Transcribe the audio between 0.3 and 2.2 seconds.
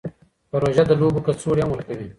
پروژه د لوبو کڅوړې هم ورکوي.